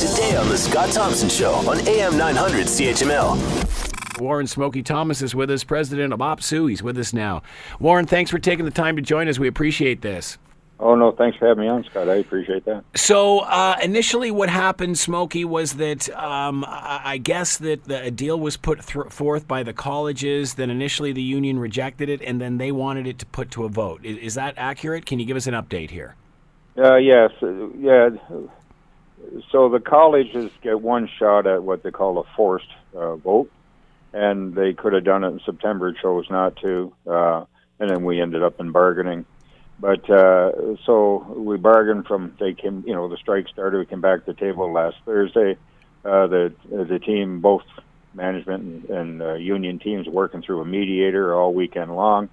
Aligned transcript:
Today 0.00 0.34
on 0.34 0.48
The 0.48 0.56
Scott 0.56 0.90
Thompson 0.92 1.28
Show 1.28 1.52
on 1.52 1.86
AM 1.86 2.16
900 2.16 2.68
CHML. 2.68 4.18
Warren 4.18 4.46
Smokey 4.46 4.82
Thomas 4.82 5.20
is 5.20 5.34
with 5.34 5.50
us, 5.50 5.62
president 5.62 6.14
of 6.14 6.20
OPSEU. 6.20 6.70
He's 6.70 6.82
with 6.82 6.96
us 6.96 7.12
now. 7.12 7.42
Warren, 7.80 8.06
thanks 8.06 8.30
for 8.30 8.38
taking 8.38 8.64
the 8.64 8.70
time 8.70 8.96
to 8.96 9.02
join 9.02 9.28
us. 9.28 9.38
We 9.38 9.46
appreciate 9.46 10.00
this. 10.00 10.38
Oh 10.78 10.94
no, 10.94 11.12
thanks 11.12 11.36
for 11.36 11.46
having 11.48 11.64
me 11.64 11.68
on, 11.68 11.84
Scott. 11.84 12.08
I 12.08 12.14
appreciate 12.14 12.64
that. 12.64 12.82
So 12.96 13.40
uh, 13.40 13.76
initially, 13.82 14.30
what 14.30 14.48
happened, 14.48 14.98
Smokey, 14.98 15.44
was 15.44 15.74
that 15.74 16.08
um, 16.16 16.64
I 16.66 17.18
guess 17.22 17.58
that 17.58 17.84
the, 17.84 18.04
a 18.04 18.10
deal 18.10 18.40
was 18.40 18.56
put 18.56 18.80
th- 18.86 19.08
forth 19.10 19.46
by 19.46 19.62
the 19.62 19.74
colleges. 19.74 20.54
Then 20.54 20.70
initially, 20.70 21.12
the 21.12 21.20
union 21.20 21.58
rejected 21.58 22.08
it, 22.08 22.22
and 22.22 22.40
then 22.40 22.56
they 22.56 22.72
wanted 22.72 23.06
it 23.06 23.18
to 23.18 23.26
put 23.26 23.50
to 23.50 23.64
a 23.64 23.68
vote. 23.68 24.02
Is, 24.02 24.16
is 24.16 24.34
that 24.36 24.54
accurate? 24.56 25.04
Can 25.04 25.18
you 25.18 25.26
give 25.26 25.36
us 25.36 25.46
an 25.46 25.52
update 25.52 25.90
here? 25.90 26.16
Uh, 26.78 26.96
yes, 26.96 27.32
uh, 27.42 27.68
yeah. 27.78 28.08
So 29.50 29.68
the 29.68 29.80
colleges 29.80 30.50
get 30.62 30.80
one 30.80 31.08
shot 31.18 31.46
at 31.46 31.62
what 31.62 31.82
they 31.82 31.90
call 31.90 32.18
a 32.18 32.24
forced 32.36 32.70
uh, 32.94 33.16
vote, 33.16 33.50
and 34.12 34.54
they 34.54 34.72
could 34.72 34.92
have 34.92 35.04
done 35.04 35.24
it 35.24 35.28
in 35.28 35.40
September, 35.44 35.92
chose 35.92 36.26
not 36.30 36.56
to, 36.56 36.92
uh, 37.06 37.44
and 37.78 37.90
then 37.90 38.04
we 38.04 38.20
ended 38.20 38.42
up 38.42 38.60
in 38.60 38.72
bargaining 38.72 39.24
but 39.80 40.08
uh, 40.10 40.76
so 40.84 41.26
we 41.36 41.56
bargained 41.56 42.06
from 42.06 42.36
they 42.38 42.52
came, 42.52 42.84
you 42.86 42.94
know, 42.94 43.08
the 43.08 43.16
strike 43.16 43.48
started. 43.48 43.78
We 43.78 43.86
came 43.86 44.02
back 44.02 44.26
to 44.26 44.32
the 44.32 44.38
table 44.38 44.70
last 44.70 44.96
Thursday. 45.06 45.56
Uh, 46.04 46.26
the 46.26 46.54
the 46.70 46.98
team, 46.98 47.40
both 47.40 47.62
management 48.12 48.62
and, 48.62 48.90
and 48.90 49.22
uh, 49.22 49.34
union 49.34 49.78
teams, 49.78 50.06
working 50.06 50.42
through 50.42 50.60
a 50.60 50.64
mediator 50.66 51.34
all 51.34 51.54
weekend 51.54 51.94
long, 51.96 52.28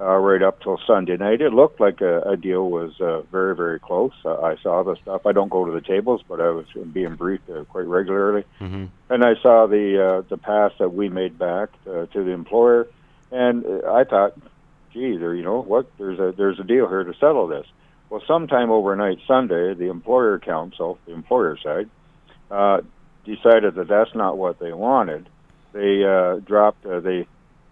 uh, 0.00 0.16
right 0.16 0.42
up 0.42 0.62
till 0.62 0.78
Sunday 0.86 1.16
night. 1.16 1.40
It 1.40 1.52
looked 1.52 1.80
like 1.80 2.00
a, 2.00 2.20
a 2.22 2.36
deal 2.36 2.70
was 2.70 3.00
uh, 3.00 3.22
very 3.32 3.56
very 3.56 3.80
close. 3.80 4.12
Uh, 4.24 4.40
I 4.40 4.56
saw 4.62 4.82
the 4.82 4.96
stuff. 5.02 5.26
I 5.26 5.32
don't 5.32 5.48
go 5.48 5.64
to 5.64 5.72
the 5.72 5.80
tables, 5.80 6.22
but 6.28 6.40
I 6.40 6.50
was 6.50 6.66
being 6.92 7.16
briefed 7.16 7.50
uh, 7.50 7.64
quite 7.64 7.86
regularly, 7.86 8.44
mm-hmm. 8.60 8.86
and 9.10 9.24
I 9.24 9.34
saw 9.42 9.66
the 9.66 10.04
uh, 10.04 10.22
the 10.28 10.36
pass 10.36 10.72
that 10.78 10.90
we 10.90 11.08
made 11.08 11.38
back 11.38 11.70
uh, 11.86 12.06
to 12.06 12.24
the 12.24 12.30
employer, 12.30 12.86
and 13.32 13.64
uh, 13.64 13.92
I 13.92 14.04
thought 14.04 14.34
gee, 14.92 15.16
there, 15.16 15.34
you 15.34 15.42
know 15.42 15.62
what? 15.62 15.90
There's 15.98 16.18
a 16.18 16.34
there's 16.36 16.58
a 16.58 16.64
deal 16.64 16.88
here 16.88 17.04
to 17.04 17.14
settle 17.14 17.46
this. 17.46 17.66
Well, 18.10 18.22
sometime 18.26 18.70
overnight 18.70 19.18
Sunday, 19.26 19.74
the 19.74 19.90
employer 19.90 20.38
council, 20.38 20.98
the 21.06 21.12
employer 21.12 21.58
side, 21.62 21.90
uh, 22.50 22.80
decided 23.24 23.74
that 23.74 23.88
that's 23.88 24.14
not 24.14 24.38
what 24.38 24.58
they 24.58 24.72
wanted. 24.72 25.28
They 25.72 26.04
uh, 26.04 26.36
dropped. 26.36 26.86
Uh, 26.86 27.00
they 27.00 27.26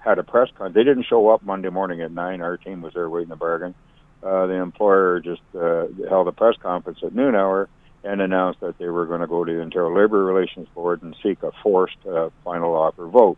had 0.07 0.19
a 0.19 0.23
press 0.23 0.49
con. 0.57 0.73
They 0.73 0.85
didn't 0.85 1.05
show 1.05 1.29
up 1.29 1.43
Monday 1.43 1.69
morning 1.69 2.01
at 2.01 2.13
nine. 2.13 2.41
Our 2.41 2.57
team 2.57 2.81
was 2.81 2.95
there 2.95 3.11
waiting 3.11 3.31
to 3.31 3.37
bargain. 3.37 3.75
Uh, 4.23 4.47
the 4.47 4.55
employer 4.55 5.21
just 5.21 5.43
uh, 5.55 5.87
held 6.09 6.29
a 6.29 6.33
press 6.33 6.55
conference 6.63 7.01
at 7.03 7.15
noon 7.15 7.35
hour 7.35 7.69
and 8.03 8.21
announced 8.21 8.61
that 8.61 8.79
they 8.79 8.87
were 8.87 9.07
going 9.07 9.21
to 9.21 9.27
go 9.27 9.45
to 9.45 9.53
the 9.53 9.61
Ontario 9.61 9.95
Labor 9.95 10.25
Relations 10.25 10.69
Board 10.75 11.03
and 11.03 11.15
seek 11.23 11.43
a 11.43 11.51
forced 11.63 11.99
uh, 12.07 12.31
final 12.45 12.75
offer 12.75 13.07
vote 13.07 13.37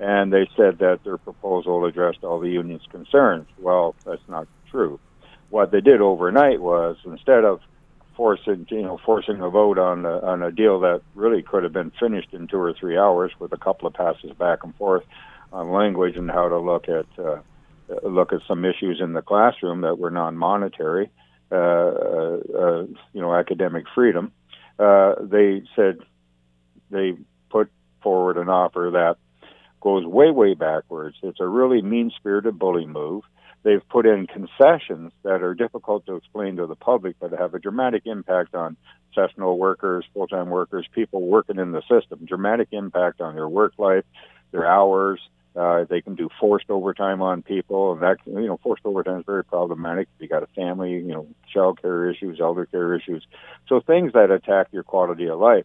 and 0.00 0.32
they 0.32 0.48
said 0.56 0.78
that 0.78 1.00
their 1.04 1.18
proposal 1.18 1.84
addressed 1.84 2.24
all 2.24 2.40
the 2.40 2.50
union's 2.50 2.86
concerns. 2.90 3.46
Well, 3.58 3.94
that's 4.04 4.26
not 4.28 4.48
true. 4.70 4.98
What 5.50 5.70
they 5.70 5.80
did 5.80 6.00
overnight 6.00 6.60
was 6.60 6.96
instead 7.04 7.44
of 7.44 7.60
forcing 8.16 8.66
you 8.70 8.82
know 8.82 8.98
forcing 9.04 9.40
a 9.40 9.50
vote 9.50 9.78
on 9.78 10.04
a, 10.04 10.18
on 10.20 10.42
a 10.42 10.52
deal 10.52 10.80
that 10.80 11.02
really 11.14 11.42
could 11.42 11.64
have 11.64 11.72
been 11.72 11.90
finished 11.98 12.32
in 12.32 12.46
two 12.46 12.58
or 12.58 12.72
three 12.72 12.96
hours 12.96 13.32
with 13.38 13.52
a 13.52 13.56
couple 13.56 13.88
of 13.88 13.94
passes 13.94 14.30
back 14.38 14.62
and 14.62 14.74
forth 14.76 15.04
on 15.54 15.70
language 15.70 16.16
and 16.16 16.30
how 16.30 16.48
to 16.48 16.58
look 16.58 16.88
at 16.88 17.06
uh, 17.18 17.40
look 18.02 18.32
at 18.32 18.40
some 18.48 18.64
issues 18.64 19.00
in 19.00 19.12
the 19.12 19.22
classroom 19.22 19.82
that 19.82 19.98
were 19.98 20.10
non-monetary, 20.10 21.10
uh, 21.52 21.54
uh, 21.54 22.38
uh 22.58 22.82
you 23.12 23.20
know, 23.20 23.34
academic 23.34 23.84
freedom. 23.94 24.32
Uh, 24.78 25.14
they 25.20 25.62
said 25.76 25.98
they 26.90 27.12
put 27.50 27.70
forward 28.02 28.36
an 28.36 28.48
offer 28.48 28.90
that 28.92 29.16
goes 29.80 30.04
way, 30.04 30.30
way 30.30 30.54
backwards. 30.54 31.16
It's 31.22 31.40
a 31.40 31.46
really 31.46 31.82
mean 31.82 32.10
spirited 32.16 32.58
bully 32.58 32.86
move. 32.86 33.22
They've 33.62 33.86
put 33.88 34.06
in 34.06 34.26
concessions 34.26 35.12
that 35.22 35.42
are 35.42 35.54
difficult 35.54 36.04
to 36.06 36.16
explain 36.16 36.56
to 36.56 36.66
the 36.66 36.74
public, 36.74 37.16
but 37.20 37.30
have 37.32 37.54
a 37.54 37.58
dramatic 37.58 38.02
impact 38.06 38.54
on 38.54 38.76
sessional 39.14 39.56
workers, 39.58 40.04
full 40.12 40.26
time 40.26 40.50
workers, 40.50 40.86
people 40.92 41.22
working 41.22 41.58
in 41.58 41.72
the 41.72 41.82
system. 41.82 42.24
Dramatic 42.24 42.68
impact 42.72 43.20
on 43.20 43.34
their 43.34 43.48
work 43.48 43.74
life, 43.78 44.04
their 44.50 44.66
hours. 44.66 45.20
Uh, 45.56 45.84
they 45.84 46.00
can 46.00 46.16
do 46.16 46.28
forced 46.40 46.68
overtime 46.68 47.22
on 47.22 47.42
people, 47.42 47.92
and 47.92 48.02
that 48.02 48.16
you 48.26 48.46
know 48.46 48.58
forced 48.62 48.84
overtime 48.84 49.20
is 49.20 49.26
very 49.26 49.44
problematic. 49.44 50.08
If 50.16 50.22
you 50.22 50.28
got 50.28 50.42
a 50.42 50.48
family, 50.48 50.92
you 50.92 51.12
know, 51.12 51.28
child 51.52 51.80
care 51.80 52.10
issues, 52.10 52.40
elder 52.40 52.66
care 52.66 52.94
issues, 52.94 53.24
so 53.68 53.80
things 53.80 54.12
that 54.14 54.30
attack 54.32 54.68
your 54.72 54.82
quality 54.82 55.28
of 55.28 55.38
life. 55.38 55.64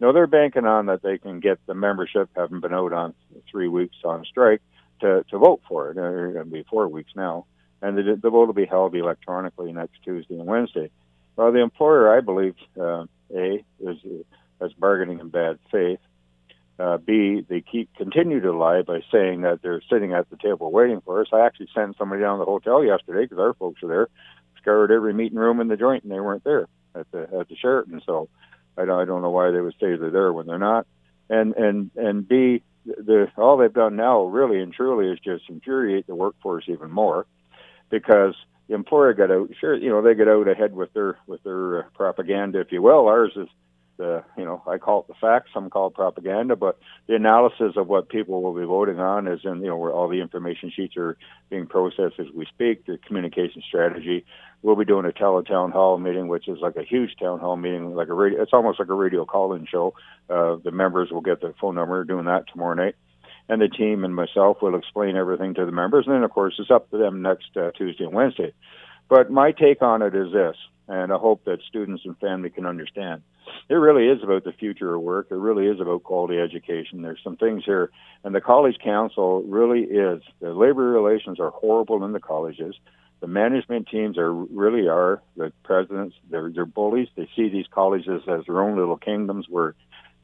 No, 0.00 0.12
they're 0.12 0.26
banking 0.26 0.64
on 0.64 0.86
that 0.86 1.02
they 1.02 1.18
can 1.18 1.40
get 1.40 1.58
the 1.66 1.74
membership, 1.74 2.30
having 2.34 2.60
been 2.60 2.72
out 2.72 2.92
on 2.92 3.14
three 3.50 3.68
weeks 3.68 3.96
on 4.02 4.24
strike, 4.24 4.62
to, 5.00 5.24
to 5.30 5.38
vote 5.38 5.60
for 5.68 5.88
it. 5.88 5.90
It's 5.90 6.34
going 6.34 6.34
to 6.34 6.44
be 6.50 6.64
four 6.70 6.88
weeks 6.88 7.12
now. 7.14 7.46
And 7.82 7.96
the, 7.96 8.18
the 8.20 8.30
vote 8.30 8.46
will 8.46 8.54
be 8.54 8.66
held 8.66 8.94
electronically 8.94 9.72
next 9.72 10.02
Tuesday 10.02 10.34
and 10.34 10.46
Wednesday. 10.46 10.90
Well, 11.36 11.52
the 11.52 11.62
employer, 11.62 12.16
I 12.16 12.20
believe, 12.20 12.54
uh, 12.78 13.04
A, 13.34 13.64
is, 13.80 13.98
is 14.60 14.72
bargaining 14.78 15.20
in 15.20 15.28
bad 15.28 15.58
faith. 15.70 16.00
Uh, 16.80 16.96
B, 16.96 17.44
they 17.46 17.60
keep 17.60 17.94
continue 17.96 18.40
to 18.40 18.52
lie 18.56 18.80
by 18.80 19.00
saying 19.12 19.42
that 19.42 19.60
they're 19.62 19.82
sitting 19.92 20.14
at 20.14 20.30
the 20.30 20.36
table 20.38 20.72
waiting 20.72 21.02
for 21.04 21.20
us. 21.20 21.26
I 21.30 21.40
actually 21.44 21.68
sent 21.74 21.98
somebody 21.98 22.22
down 22.22 22.38
to 22.38 22.44
the 22.44 22.50
hotel 22.50 22.82
yesterday 22.82 23.24
because 23.24 23.38
our 23.38 23.52
folks 23.52 23.82
are 23.82 23.88
there, 23.88 24.08
scoured 24.60 24.90
every 24.90 25.12
meeting 25.12 25.38
room 25.38 25.60
in 25.60 25.68
the 25.68 25.76
joint, 25.76 26.04
and 26.04 26.12
they 26.12 26.20
weren't 26.20 26.44
there 26.44 26.68
at 26.94 27.10
the 27.10 27.22
at 27.38 27.48
the 27.48 27.56
Sheraton. 27.56 28.00
So 28.06 28.30
I 28.78 28.86
don't, 28.86 28.98
I 28.98 29.04
don't 29.04 29.20
know 29.20 29.30
why 29.30 29.50
they 29.50 29.60
would 29.60 29.74
say 29.74 29.96
they're 29.96 30.10
there 30.10 30.32
when 30.32 30.46
they're 30.46 30.58
not. 30.58 30.86
And 31.28 31.54
and 31.54 31.90
and 31.96 32.26
B, 32.26 32.62
the 32.86 33.28
all 33.36 33.58
they've 33.58 33.72
done 33.72 33.96
now, 33.96 34.24
really 34.24 34.62
and 34.62 34.72
truly, 34.72 35.12
is 35.12 35.18
just 35.20 35.50
infuriate 35.50 36.06
the 36.06 36.14
workforce 36.14 36.64
even 36.66 36.90
more, 36.90 37.26
because 37.90 38.34
the 38.68 38.74
employer 38.74 39.12
got 39.12 39.30
out. 39.30 39.50
Sure, 39.60 39.76
you 39.76 39.90
know 39.90 40.00
they 40.00 40.14
get 40.14 40.28
out 40.28 40.48
ahead 40.48 40.72
with 40.72 40.92
their 40.94 41.18
with 41.26 41.42
their 41.42 41.80
uh, 41.80 41.82
propaganda, 41.94 42.60
if 42.60 42.72
you 42.72 42.80
will. 42.80 43.06
Ours 43.06 43.32
is 43.36 43.48
the 44.00 44.24
you 44.36 44.44
know 44.44 44.62
I 44.66 44.78
call 44.78 45.00
it 45.00 45.08
the 45.08 45.14
facts, 45.20 45.50
some 45.52 45.68
call 45.70 45.88
it 45.88 45.94
propaganda, 45.94 46.56
but 46.56 46.78
the 47.06 47.14
analysis 47.14 47.74
of 47.76 47.86
what 47.86 48.08
people 48.08 48.42
will 48.42 48.54
be 48.54 48.64
voting 48.64 48.98
on 48.98 49.28
is 49.28 49.40
in 49.44 49.60
you 49.60 49.68
know 49.68 49.76
where 49.76 49.92
all 49.92 50.08
the 50.08 50.20
information 50.20 50.72
sheets 50.74 50.96
are 50.96 51.16
being 51.50 51.66
processed 51.66 52.18
as 52.18 52.26
we 52.34 52.46
speak. 52.46 52.86
The 52.86 52.98
communication 53.06 53.62
strategy. 53.66 54.24
We'll 54.62 54.76
be 54.76 54.84
doing 54.84 55.06
a 55.06 55.10
teletown 55.10 55.72
hall 55.72 55.96
meeting, 55.98 56.28
which 56.28 56.46
is 56.46 56.58
like 56.60 56.76
a 56.76 56.82
huge 56.82 57.12
town 57.18 57.38
hall 57.38 57.56
meeting, 57.56 57.94
like 57.94 58.08
a 58.08 58.14
radio. 58.14 58.42
It's 58.42 58.52
almost 58.52 58.78
like 58.78 58.90
a 58.90 58.94
radio 58.94 59.24
call-in 59.24 59.66
show. 59.66 59.94
Uh, 60.28 60.56
the 60.62 60.70
members 60.70 61.10
will 61.10 61.22
get 61.22 61.40
the 61.40 61.54
phone 61.58 61.76
number. 61.76 62.04
Doing 62.04 62.26
that 62.26 62.44
tomorrow 62.52 62.74
night 62.74 62.94
and 63.48 63.60
the 63.60 63.68
team 63.68 64.04
and 64.04 64.14
myself 64.14 64.58
will 64.62 64.76
explain 64.76 65.16
everything 65.16 65.54
to 65.54 65.66
the 65.66 65.72
members. 65.72 66.06
And 66.06 66.14
then, 66.14 66.22
of 66.22 66.30
course, 66.30 66.54
it's 66.58 66.70
up 66.70 66.90
to 66.90 66.98
them 66.98 67.20
next 67.20 67.56
uh, 67.56 67.72
Tuesday 67.72 68.04
and 68.04 68.12
Wednesday. 68.12 68.52
But 69.10 69.28
my 69.28 69.50
take 69.50 69.82
on 69.82 70.02
it 70.02 70.14
is 70.14 70.32
this, 70.32 70.56
and 70.86 71.12
I 71.12 71.16
hope 71.18 71.44
that 71.44 71.58
students 71.68 72.04
and 72.06 72.16
family 72.18 72.48
can 72.48 72.64
understand. 72.64 73.22
It 73.68 73.74
really 73.74 74.06
is 74.06 74.22
about 74.22 74.44
the 74.44 74.52
future 74.52 74.94
of 74.94 75.02
work. 75.02 75.26
It 75.32 75.34
really 75.34 75.66
is 75.66 75.80
about 75.80 76.04
quality 76.04 76.38
education. 76.38 77.02
There's 77.02 77.18
some 77.22 77.36
things 77.36 77.64
here, 77.64 77.90
and 78.22 78.32
the 78.32 78.40
college 78.40 78.78
council 78.82 79.42
really 79.42 79.80
is. 79.80 80.22
The 80.40 80.54
labor 80.54 80.84
relations 80.84 81.40
are 81.40 81.50
horrible 81.50 82.04
in 82.04 82.12
the 82.12 82.20
colleges. 82.20 82.76
The 83.20 83.26
management 83.26 83.88
teams 83.88 84.16
are 84.16 84.32
really 84.32 84.88
are 84.88 85.20
the 85.36 85.52
presidents. 85.64 86.14
They're 86.30 86.48
they're 86.48 86.64
bullies. 86.64 87.08
They 87.16 87.28
see 87.34 87.48
these 87.48 87.66
colleges 87.68 88.22
as 88.28 88.46
their 88.46 88.62
own 88.62 88.78
little 88.78 88.96
kingdoms 88.96 89.46
where 89.48 89.74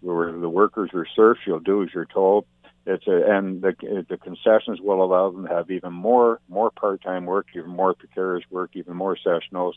where 0.01 0.31
the 0.31 0.49
workers 0.49 0.91
are 0.95 1.07
serfs. 1.17 1.41
You'll 1.45 1.59
do 1.59 1.83
as 1.83 1.89
you're 1.93 2.07
told. 2.07 2.47
It's 2.87 3.07
a, 3.09 3.37
and 3.37 3.61
the 3.63 3.75
the 4.09 4.17
concessions 4.17 4.81
will 4.81 5.03
allow 5.03 5.31
them 5.31 5.49
to 5.49 5.53
have 5.53 5.71
even 5.73 5.93
more 5.93 6.41
more 6.49 6.71
part 6.71 7.03
time 7.03 7.27
work, 7.27 7.49
even 7.55 7.71
more 7.71 7.95
precarious 7.95 8.45
work, 8.49 8.71
even 8.75 8.95
more 8.95 9.17
sessionals, 9.17 9.73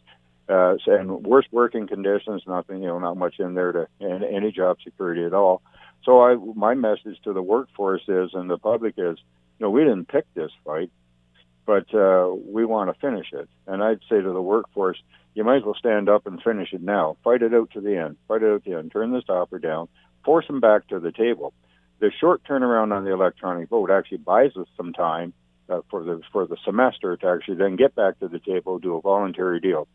uh, 0.48 0.76
and 0.86 1.26
worse 1.26 1.48
working 1.52 1.88
conditions. 1.88 2.44
Nothing, 2.46 2.84
you 2.84 2.88
know, 2.88 3.00
not 3.00 3.18
much 3.18 3.40
in 3.40 3.56
there 3.56 3.72
to 3.72 3.88
and 4.00 4.24
any 4.24 4.52
job 4.52 4.78
security 4.84 5.26
at 5.26 5.34
all. 5.34 5.64
So 6.06 6.22
I 6.22 6.36
my 6.36 6.76
message 6.76 7.18
to 7.24 7.34
the 7.34 7.42
workforce 7.42 8.04
is 8.08 8.30
and 8.34 8.48
the 8.48 8.60
public 8.60 8.94
is, 8.98 9.18
you 9.58 9.66
know, 9.66 9.72
we 9.72 9.84
didn't 9.84 10.08
pick 10.08 10.32
this 10.36 10.52
fight, 10.64 10.92
but 11.66 11.92
uh, 11.96 12.32
we 12.46 12.64
want 12.64 12.94
to 12.94 13.00
finish 13.00 13.34
it. 13.34 13.50
And 13.66 13.84
I'd 13.84 14.02
say 14.08 14.22
to 14.22 14.34
the 14.34 14.42
workforce, 14.42 15.02
you 15.34 15.44
might 15.44 15.58
as 15.58 15.64
well 15.64 15.74
stand 15.74 16.10
up 16.10 16.28
and 16.28 16.40
finish 16.44 16.74
it 16.74 16.84
now. 16.84 17.18
Fight 17.24 17.42
it 17.42 17.56
out 17.56 17.72
to 17.72 17.82
the 17.82 17.98
end. 17.98 18.18
Fight 18.28 18.44
it 18.44 18.52
out 18.52 18.64
to 18.66 18.70
the 18.70 18.78
end. 18.78 18.92
Turn 18.92 19.12
this 19.14 19.24
offer 19.28 19.58
down. 19.58 19.88
Force 20.24 20.46
them 20.46 20.60
back 20.60 20.88
to 20.90 21.00
the 21.00 21.12
table 21.12 21.56
the 22.00 22.12
short 22.20 22.44
turnaround 22.44 22.96
on 22.96 23.04
the 23.04 23.12
electronic 23.12 23.70
vote 23.70 23.92
actually 23.92 24.20
buys 24.20 24.52
us 24.56 24.68
some 24.78 24.94
time 24.94 25.34
uh, 25.70 25.82
for 25.90 26.04
the 26.04 26.22
for 26.32 26.48
the 26.48 26.58
semester 26.64 27.16
to 27.18 27.28
actually 27.28 27.56
then 27.58 27.76
get 27.76 27.96
back 27.96 28.20
to 28.20 28.28
the 28.28 28.40
table, 28.40 28.80
do 28.80 28.96
a 28.96 29.02
voluntary 29.02 29.60
deal. 29.60 29.88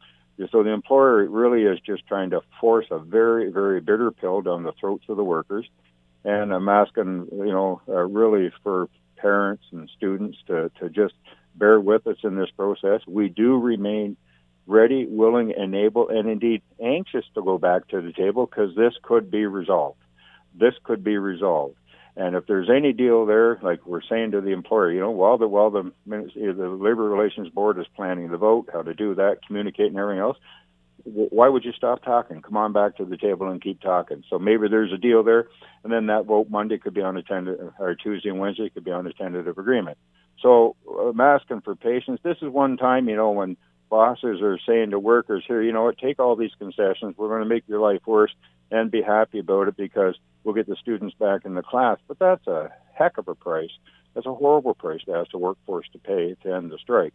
So 0.50 0.62
the 0.62 0.70
employer 0.70 1.28
really 1.28 1.62
is 1.62 1.78
just 1.80 2.06
trying 2.06 2.30
to 2.30 2.40
force 2.60 2.86
a 2.90 2.98
very 2.98 3.50
very 3.50 3.80
bitter 3.80 4.10
pill 4.10 4.42
down 4.42 4.62
the 4.62 4.72
throats 4.78 5.04
of 5.08 5.16
the 5.16 5.24
workers, 5.24 5.66
and 6.24 6.52
I'm 6.52 6.68
asking 6.68 7.28
you 7.32 7.52
know 7.52 7.80
uh, 7.88 8.02
really 8.02 8.52
for 8.62 8.88
parents 9.16 9.64
and 9.72 9.88
students 9.96 10.38
to 10.48 10.70
to 10.80 10.88
just 10.90 11.14
bear 11.54 11.80
with 11.80 12.06
us 12.06 12.18
in 12.22 12.36
this 12.36 12.50
process. 12.56 13.00
We 13.06 13.28
do 13.28 13.58
remain 13.58 14.16
ready, 14.66 15.06
willing, 15.06 15.52
and 15.56 15.74
able, 15.74 16.08
and 16.08 16.28
indeed 16.28 16.62
anxious 16.82 17.24
to 17.34 17.42
go 17.42 17.58
back 17.58 17.88
to 17.88 18.00
the 18.00 18.12
table 18.12 18.46
because 18.46 18.74
this 18.74 18.94
could 19.02 19.30
be 19.30 19.46
resolved. 19.46 19.98
This 20.54 20.74
could 20.84 21.04
be 21.04 21.18
resolved. 21.18 21.76
And 22.16 22.37
if 22.37 22.46
there's 22.46 22.70
any 22.70 22.93
deal 22.93 23.26
there, 23.26 23.58
like 23.62 23.84
we're 23.87 24.02
saying 24.08 24.32
to 24.32 24.40
the 24.40 24.52
employer, 24.52 24.93
you 24.93 25.00
know, 25.00 25.11
while 25.11 25.37
the 25.37 25.49
while 25.49 25.70
the 25.70 25.93
the 26.06 26.78
labor 26.81 27.02
relations 27.02 27.49
board 27.49 27.78
is 27.78 27.87
planning 27.96 28.31
the 28.31 28.37
vote, 28.37 28.69
how 28.72 28.82
to 28.82 28.94
do 28.94 29.16
that, 29.16 29.38
communicate, 29.46 29.88
and 29.88 29.99
everything 29.99 30.20
else, 30.20 30.37
why 31.02 31.49
would 31.49 31.64
you 31.64 31.72
stop 31.72 32.02
talking? 32.05 32.40
Come 32.40 32.56
on 32.56 32.72
back 32.72 32.96
to 32.96 33.05
the 33.05 33.16
table 33.16 33.49
and 33.49 33.61
keep 33.61 33.81
talking. 33.81 34.22
So 34.31 34.38
maybe 34.38 34.69
there's 34.69 34.93
a 34.93 34.96
deal 34.96 35.25
there, 35.25 35.49
and 35.82 35.93
then 35.93 36.06
that 36.06 36.25
vote 36.26 36.49
Monday 36.49 36.78
could 36.78 36.94
be 36.94 37.02
on 37.02 37.16
a 37.16 37.22
tentative, 37.22 37.72
or 37.78 37.94
Tuesday 37.96 38.28
and 38.28 38.38
Wednesday 38.38 38.70
could 38.70 38.84
be 38.84 38.93
on 38.93 39.06
a 39.06 39.12
tentative 39.12 39.58
agreement. 39.58 39.99
So 40.40 40.76
uh, 40.88 41.08
I'm 41.08 41.20
asking 41.20 41.62
for 41.62 41.75
patience. 41.75 42.20
This 42.22 42.37
is 42.43 42.49
one 42.49 42.76
time, 42.76 43.08
you 43.08 43.16
know, 43.16 43.32
when 43.32 43.56
bosses 43.94 44.43
are 44.43 44.58
saying 44.67 44.91
to 44.91 44.99
workers 44.99 45.44
here, 45.46 45.62
you 45.62 45.70
know 45.70 45.85
what, 45.85 45.96
take 45.99 46.19
all 46.19 46.35
these 46.35 46.50
concessions. 46.58 47.14
We're 47.17 47.29
going 47.29 47.44
to 47.44 47.49
make 47.49 47.62
your 47.69 47.79
life 47.79 48.00
worse 48.05 48.35
and 48.73 48.91
be 48.91 49.02
happy 49.02 49.38
about 49.38 49.69
it 49.69 49.76
because 49.76 50.17
we'll 50.43 50.56
get 50.56 50.67
the 50.67 50.75
students 50.75 51.14
back 51.14 51.44
in 51.44 51.55
the 51.55 51.62
class. 51.62 51.99
But 52.08 52.19
that's 52.19 52.44
a 52.49 52.73
heck 52.93 53.19
of 53.19 53.29
a 53.29 53.37
price. 53.37 53.70
That's 54.12 54.26
a 54.26 54.35
horrible 54.35 54.75
price 54.75 55.02
to 55.05 55.12
ask 55.12 55.31
the 55.31 55.38
workforce 55.38 55.87
to 55.93 55.99
pay 56.00 56.35
to 56.43 56.52
end 56.52 56.73
the 56.73 56.79
strike. 56.79 57.14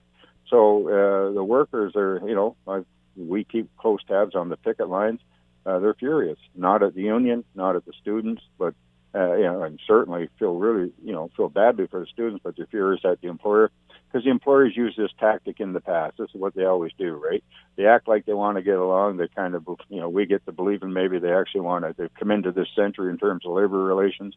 So 0.50 0.88
uh, 0.88 1.34
the 1.34 1.44
workers 1.44 1.98
are, 1.98 2.22
you 2.26 2.34
know, 2.34 2.56
I've, 2.66 2.86
we 3.18 3.44
keep 3.44 3.70
close 3.76 4.02
tabs 4.08 4.34
on 4.34 4.48
the 4.48 4.56
picket 4.56 4.88
lines. 4.88 5.20
Uh, 5.66 5.80
they're 5.80 5.96
furious, 5.96 6.40
not 6.56 6.82
at 6.82 6.96
the 6.96 7.02
union, 7.02 7.44
not 7.56 7.76
at 7.76 7.86
the 7.86 7.94
students, 8.02 8.42
but 8.58 8.74
uh, 9.14 9.34
you 9.34 9.44
know, 9.44 9.64
and 9.64 9.82
certainly 9.86 10.30
feel 10.40 10.56
really, 10.56 10.94
you 11.04 11.12
know, 11.12 11.30
feel 11.36 11.50
badly 11.50 11.88
for 11.88 12.00
the 12.00 12.06
students, 12.06 12.40
but 12.42 12.56
they're 12.56 12.68
furious 12.68 13.02
at 13.04 13.20
the 13.20 13.28
employer 13.28 13.70
because 14.12 14.24
the 14.24 14.32
employers 14.32 14.76
use 14.76 14.96
this 14.98 15.12
tactic 15.20 15.60
in 15.60 15.74
the 15.74 15.80
past. 15.80 16.18
This 16.18 16.30
is 16.34 16.42
what 16.42 16.56
they 16.56 16.66
always 16.66 16.92
do, 16.98 17.14
right? 17.14 17.44
They 17.76 17.86
act 17.86 18.08
like 18.08 18.26
they 18.26 18.34
want 18.34 18.58
to 18.58 18.64
get 18.64 18.78
along. 18.78 19.18
They 19.18 19.28
kind 19.28 19.56
of, 19.56 19.68
you 19.90 20.00
know, 20.00 20.10
we 20.10 20.26
get 20.26 20.46
to 20.46 20.52
believe 20.52 20.82
in 20.82 20.94
maybe 20.94 21.20
they 21.20 21.34
actually 21.34 21.62
want 21.62 21.86
to. 21.86 21.94
They've 21.96 22.14
come 22.20 22.32
into 22.32 22.52
this 22.52 22.68
century 22.76 23.12
in 23.12 23.18
terms 23.18 23.46
of 23.46 23.52
labor 23.52 23.84
relations, 23.84 24.36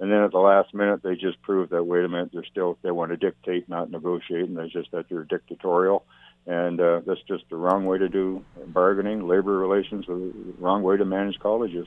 and 0.00 0.10
then 0.10 0.22
at 0.22 0.32
the 0.32 0.38
last 0.38 0.74
minute 0.74 1.02
they 1.02 1.14
just 1.14 1.40
prove 1.42 1.70
that 1.70 1.84
wait 1.84 2.04
a 2.04 2.08
minute, 2.08 2.30
they're 2.32 2.44
still 2.44 2.78
they 2.82 2.90
want 2.90 3.10
to 3.12 3.16
dictate, 3.16 3.68
not 3.68 3.90
negotiate, 3.90 4.48
and 4.48 4.58
it's 4.58 4.72
just 4.72 4.90
that 4.90 5.08
they're 5.08 5.24
dictatorial. 5.24 6.04
And 6.46 6.78
uh, 6.78 7.00
that's 7.06 7.22
just 7.26 7.44
the 7.48 7.56
wrong 7.56 7.86
way 7.86 7.96
to 7.96 8.08
do 8.08 8.44
bargaining, 8.66 9.26
labor 9.26 9.56
relations, 9.56 10.06
the 10.06 10.32
wrong 10.58 10.82
way 10.82 10.98
to 10.98 11.04
manage 11.04 11.38
colleges. 11.38 11.86